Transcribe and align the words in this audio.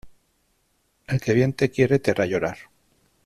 El 1.05 1.21
que 1.21 1.31
bien 1.35 1.53
te 1.53 1.69
quiere 1.69 1.99
te 1.99 2.09
hará 2.09 2.25
llorar. 2.25 2.57